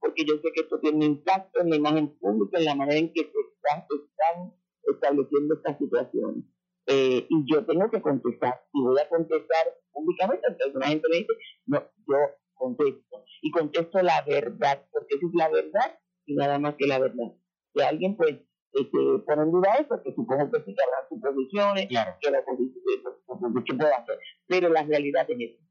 porque 0.04 0.26
yo 0.26 0.36
sé 0.36 0.52
que 0.54 0.64
esto 0.64 0.80
tiene 0.82 0.98
un 0.98 1.04
impacto 1.04 1.62
en 1.62 1.70
la 1.70 1.78
imagen 1.78 2.10
pública, 2.20 2.60
en 2.60 2.66
la 2.66 2.76
manera 2.76 3.00
en 3.00 3.14
que 3.14 3.22
se 3.22 3.40
están, 3.40 4.54
estableciendo 4.84 5.56
estas 5.56 5.78
situaciones. 5.78 6.44
Eh, 6.88 7.26
y 7.30 7.46
yo 7.50 7.66
tengo 7.66 7.90
que 7.90 8.02
contestar, 8.02 8.66
y 8.74 8.82
voy 8.82 9.00
a 9.00 9.08
contestar 9.08 9.66
públicamente, 9.94 10.46
aunque 10.46 10.64
alguna 10.66 10.88
gente 10.88 11.08
me 11.10 11.18
dice, 11.20 11.34
no, 11.68 11.80
yo 12.06 12.18
contesto, 12.54 13.24
y 13.42 13.52
contesto 13.52 14.02
la 14.02 14.22
verdad, 14.28 14.86
porque 14.92 15.16
eso 15.16 15.28
es 15.28 15.34
la 15.36 15.48
verdad 15.48 16.00
y 16.26 16.36
nada 16.36 16.60
más 16.60 16.76
que 16.76 16.86
la 16.86 17.00
verdad. 17.00 17.32
Si 17.74 17.82
alguien 17.82 18.18
pues 18.18 18.36
este, 18.74 18.98
pone 19.26 19.42
en 19.42 19.52
duda 19.52 19.76
eso, 19.76 20.04
que 20.04 20.14
supongo 20.14 20.52
que 20.52 20.60
sí 20.66 20.76
que 20.76 20.84
habrá 20.84 21.08
suposiciones, 21.08 21.88
claro. 21.88 22.18
que 22.20 22.30
la 22.30 22.40
oposición 22.42 23.78
puede 23.78 23.94
hacer, 23.94 24.20
pero 24.48 24.68
la 24.68 24.84
realidad 24.84 25.26
es 25.30 25.38
esta. 25.40 25.64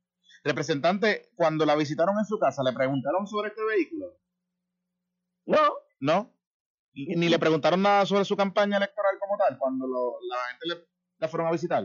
Representante, 0.44 1.30
cuando 1.36 1.64
la 1.64 1.76
visitaron 1.76 2.18
en 2.18 2.24
su 2.24 2.38
casa, 2.38 2.62
¿le 2.62 2.72
preguntaron 2.72 3.26
sobre 3.26 3.48
este 3.48 3.64
vehículo? 3.64 4.18
No. 5.46 5.74
¿No? 6.00 6.32
Ni 6.94 7.28
le 7.28 7.38
preguntaron 7.38 7.80
nada 7.80 8.04
sobre 8.04 8.24
su 8.24 8.36
campaña 8.36 8.76
electoral 8.76 9.18
como 9.18 9.38
tal, 9.38 9.58
cuando 9.58 9.86
la 10.28 10.36
gente 10.50 10.68
le, 10.68 10.88
la 11.18 11.28
fueron 11.28 11.48
a 11.48 11.52
visitar. 11.52 11.84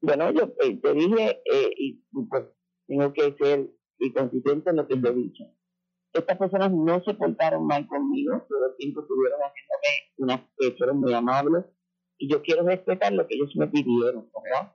Bueno, 0.00 0.30
yo 0.32 0.52
eh, 0.60 0.80
te 0.82 0.94
dije, 0.94 1.42
eh, 1.44 1.70
y 1.76 2.02
pues 2.28 2.44
tengo 2.88 3.12
que 3.12 3.36
ser 3.38 3.70
consistente 4.14 4.70
en 4.70 4.76
lo 4.76 4.88
que 4.88 4.96
te 4.96 5.08
he 5.08 5.14
dicho. 5.14 5.44
Estas 6.12 6.36
personas 6.36 6.72
no 6.72 7.02
se 7.04 7.14
portaron 7.14 7.66
mal 7.66 7.86
conmigo, 7.86 8.44
todo 8.48 8.66
el 8.66 8.76
tiempo 8.76 9.02
estuvieron 9.02 9.40
haciéndome 9.40 10.12
unas, 10.16 10.76
fueron 10.76 11.00
muy 11.00 11.14
amables, 11.14 11.64
y 12.18 12.28
yo 12.28 12.42
quiero 12.42 12.64
respetar 12.64 13.12
lo 13.12 13.26
que 13.26 13.36
ellos 13.36 13.54
me 13.56 13.68
pidieron, 13.68 14.28
¿verdad? 14.42 14.74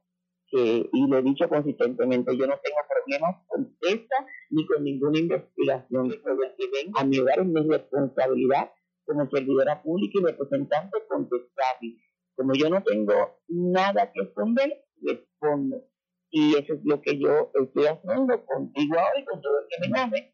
Que, 0.49 0.89
y 0.91 1.07
lo 1.07 1.17
he 1.17 1.21
dicho 1.21 1.47
consistentemente, 1.49 2.37
yo 2.37 2.47
no 2.47 2.59
tengo 2.63 2.77
problemas 2.87 3.35
con 3.47 3.75
esta 3.81 4.15
ni 4.49 4.65
con 4.65 4.83
ninguna 4.83 5.19
investigación. 5.19 6.09
que 6.09 6.69
venga 6.71 7.01
a 7.01 7.03
mi 7.03 7.19
hogar 7.19 7.39
es 7.39 7.45
mi 7.45 7.61
responsabilidad 7.67 8.71
como 9.05 9.29
servidora 9.29 9.81
pública 9.81 10.19
y 10.19 10.25
representante 10.25 10.97
contestarle. 11.07 11.97
Como 12.35 12.53
yo 12.53 12.69
no 12.69 12.83
tengo 12.83 13.39
nada 13.47 14.11
que 14.11 14.21
esconder, 14.21 14.85
respondo. 15.01 15.83
Y 16.29 16.55
eso 16.55 16.73
es 16.73 16.79
lo 16.83 17.01
que 17.01 17.17
yo 17.17 17.51
estoy 17.53 17.85
haciendo 17.85 18.45
contigo 18.45 18.95
ahora 18.99 19.19
y 19.19 19.25
con 19.25 19.41
todo 19.41 19.59
el 19.59 19.65
que 19.69 19.89
me 19.89 19.97
llame, 19.97 20.33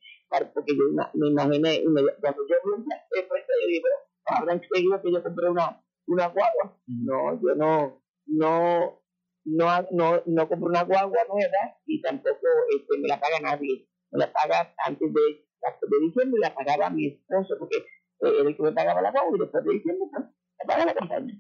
porque 0.54 0.76
yo 0.76 0.86
me 1.14 1.28
imaginé, 1.30 1.84
cuando 2.20 2.48
yo 2.48 2.56
vi 2.66 2.72
un 2.72 2.86
yo 2.86 3.68
digo, 3.68 3.88
habrán 4.26 4.60
creído 4.60 5.02
que 5.02 5.12
yo 5.12 5.24
compré 5.24 5.50
una, 5.50 5.84
una 6.08 6.28
guagua. 6.28 6.78
No, 6.88 7.40
yo 7.42 7.56
no, 7.56 8.02
no, 8.26 9.03
no, 9.46 9.88
no, 9.92 10.24
no 10.26 10.48
compro 10.48 10.70
una 10.70 10.84
guagua 10.84 11.20
nueva 11.30 11.78
y 11.86 12.02
tampoco 12.02 12.48
este, 12.76 12.98
me 13.00 13.08
la 13.08 13.20
paga 13.20 13.40
nadie. 13.42 13.88
Me 14.12 14.20
la 14.20 14.32
paga 14.32 14.74
antes 14.86 15.14
de, 15.14 15.22
de 15.22 16.00
diciembre, 16.06 16.40
la 16.42 16.54
pagaba 16.54 16.90
mi 16.90 17.08
esposo, 17.08 17.56
porque 17.60 17.86
era 18.22 18.50
el 18.50 18.56
que 18.56 18.64
me 18.64 18.72
pagaba 18.72 19.02
la 19.02 19.12
guagua 19.12 19.36
y 19.36 19.40
después 19.40 19.64
de 19.66 19.74
diciembre, 19.74 20.08
pues, 20.12 20.26
me 20.60 20.66
paga 20.68 20.86
la 20.86 20.94
campaña. 20.94 21.34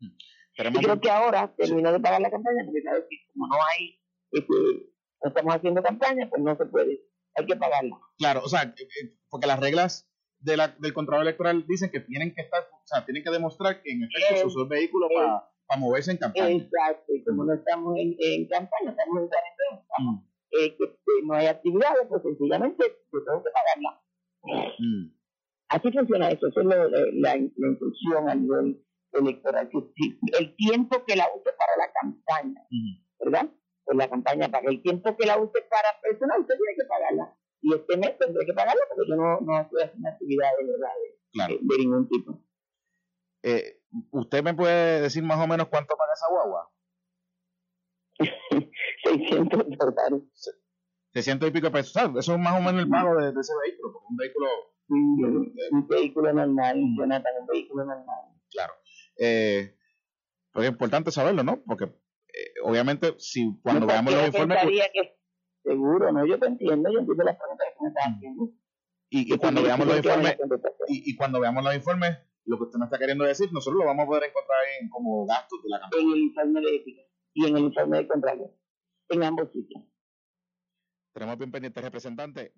Mm. 0.00 0.72
Yo 0.72 0.80
creo 0.80 1.00
que 1.00 1.10
ahora 1.10 1.54
terminó 1.56 1.92
de 1.92 2.00
pagar 2.00 2.20
la 2.20 2.30
campaña 2.30 2.64
porque 2.64 2.82
sabes 2.82 3.04
que 3.08 3.16
como 3.32 3.46
no 3.46 3.54
hay, 3.54 4.00
este, 4.32 4.54
no 5.22 5.28
estamos 5.28 5.54
haciendo 5.54 5.82
campaña, 5.82 6.28
pues 6.30 6.42
no 6.42 6.56
se 6.56 6.66
puede, 6.66 7.00
hay 7.34 7.46
que 7.46 7.56
pagarla. 7.56 8.00
Claro, 8.18 8.40
o 8.42 8.48
sea, 8.48 8.62
eh, 8.62 8.74
eh, 8.78 9.16
porque 9.28 9.46
las 9.46 9.60
reglas 9.60 10.10
de 10.38 10.56
la, 10.56 10.68
del 10.68 10.94
contrato 10.94 11.22
electoral 11.22 11.66
dicen 11.66 11.90
que 11.90 12.00
tienen 12.00 12.34
que 12.34 12.42
estar, 12.42 12.62
o 12.62 12.86
sea, 12.86 13.04
tienen 13.04 13.22
que 13.22 13.30
demostrar 13.30 13.82
que 13.82 13.92
en 13.92 14.04
efecto 14.04 14.34
Eh, 14.34 14.38
se 14.38 14.46
usó 14.46 14.62
el 14.62 14.68
vehículo 14.68 15.08
para 15.14 15.48
para 15.66 15.80
moverse 15.80 16.10
en 16.12 16.18
campaña. 16.18 16.50
Exacto, 16.50 17.12
y 17.14 17.24
como 17.24 17.44
no 17.44 17.54
estamos 17.54 17.96
en, 17.98 18.16
en 18.18 18.48
campaña, 18.48 18.90
estamos 18.90 19.22
en 19.22 19.28
cuarentena, 19.28 19.82
Mm, 19.98 20.18
eh, 20.52 20.76
que 20.76 20.84
no 21.24 21.34
hay 21.34 21.46
actividades, 21.46 22.06
pues 22.08 22.22
sencillamente 22.22 22.84
yo 23.12 23.24
tengo 23.24 23.42
que 23.42 23.50
pagarla. 23.50 24.02
mm. 24.78 25.16
Así 25.68 25.90
funciona 25.90 26.28
eso, 26.30 26.46
eso 26.46 26.60
es 26.60 26.66
lo- 26.66 26.88
la, 26.88 26.98
la, 27.12 27.34
la 27.34 27.36
instrucción 27.36 28.28
a 28.28 28.34
nivel 28.34 28.84
electoral. 29.12 29.68
El 30.38 30.54
tiempo 30.56 31.04
que 31.04 31.16
la 31.16 31.26
use 31.34 31.50
para 31.58 31.72
la 31.78 31.92
campaña. 31.92 32.62
¿verdad? 33.18 33.50
Pues 33.84 33.96
la 33.98 34.08
campaña 34.08 34.48
paga. 34.48 34.70
El 34.70 34.82
tiempo 34.82 35.16
que 35.16 35.26
la 35.26 35.38
use 35.38 35.60
para 35.70 35.88
personal, 36.02 36.40
usted 36.42 36.54
tiene 36.54 36.74
que 36.76 36.84
pagarla. 36.86 37.36
Y 37.62 37.74
este 37.74 37.96
mes 37.96 38.16
tendré 38.18 38.44
que 38.46 38.52
pagarla 38.52 38.82
porque 38.88 39.08
yo 39.10 39.16
no, 39.16 39.40
no 39.40 39.60
estoy 39.60 39.82
haciendo 39.82 40.08
actividad 40.08 40.50
de 40.60 40.66
verdad 40.66 40.92
de, 41.02 41.18
Claro. 41.32 41.54
de- 41.54 41.60
de 41.62 41.78
ningún 41.78 42.08
tipo. 42.08 42.40
Eh, 43.42 43.75
¿Usted 44.10 44.42
me 44.42 44.54
puede 44.54 45.00
decir 45.00 45.22
más 45.22 45.38
o 45.38 45.46
menos 45.46 45.68
cuánto 45.68 45.96
paga 45.96 46.12
esa 46.14 46.26
guagua? 46.30 46.70
600 49.04 49.64
dólares. 49.78 50.22
600 51.12 51.48
y 51.48 51.52
pico 51.52 51.66
de 51.66 51.72
pesos. 51.72 51.92
¿sabes? 51.92 52.16
Eso 52.24 52.34
es 52.34 52.38
más 52.38 52.58
o 52.58 52.62
menos 52.62 52.82
el 52.82 52.88
pago 52.88 53.14
de, 53.16 53.32
de 53.32 53.40
ese 53.40 53.52
vehículo. 53.64 53.92
porque 53.92 54.06
un 54.10 54.16
vehículo, 54.16 54.48
Un, 54.88 55.54
un 55.72 55.88
vehículo 55.88 56.32
normal, 56.32 56.76
Jonathan, 56.96 57.32
un 57.40 57.46
vehículo 57.46 57.84
normal. 57.84 58.24
claro. 58.50 58.72
Eh, 59.18 59.74
pues 60.52 60.66
es 60.66 60.72
importante 60.72 61.10
saberlo, 61.10 61.42
¿no? 61.42 61.62
Porque 61.64 61.84
eh, 61.84 62.52
obviamente 62.62 63.14
si 63.18 63.58
cuando 63.62 63.80
No, 63.80 63.86
veamos 63.86 64.12
los 64.14 64.26
informes 64.26 64.58
pensaría 64.58 64.90
que 64.92 65.18
seguro, 65.64 66.12
¿no? 66.12 66.26
Yo 66.26 66.38
te 66.38 66.46
entiendo, 66.46 66.90
yo 66.90 66.98
entiendo 67.00 67.24
las 67.24 67.36
preguntas 67.36 67.66
que 67.68 67.82
me 67.82 67.88
estás 67.88 68.04
haciendo. 68.14 68.52
y, 69.10 69.32
y 69.34 69.38
cuando 69.38 69.62
veamos 69.62 69.86
los 69.86 69.96
informes 69.96 70.36
y 70.88 71.16
cuando 71.16 71.40
veamos 71.40 71.64
los 71.64 71.74
informes, 71.74 72.18
lo 72.46 72.56
que 72.56 72.64
usted 72.64 72.78
me 72.78 72.86
está 72.86 72.98
queriendo 72.98 73.24
decir, 73.24 73.52
nosotros 73.52 73.80
lo 73.80 73.86
vamos 73.86 74.04
a 74.04 74.06
poder 74.06 74.24
encontrar 74.30 74.58
en, 74.80 74.88
como 74.88 75.26
gastos 75.26 75.62
de 75.62 75.68
la 75.68 75.80
campaña. 75.80 76.02
en 76.02 76.10
el 76.10 76.18
informe 76.18 76.60
de 76.60 76.76
ética 76.76 77.02
y 77.34 77.46
en 77.46 77.56
el 77.56 77.64
informe 77.64 77.98
de 77.98 78.08
contrario, 78.08 78.54
en 79.08 79.22
ambos 79.22 79.52
sitios. 79.52 79.82
Tenemos 81.12 81.38
bien 81.38 81.50
pendiente 81.50 81.80
representante. 81.80 82.52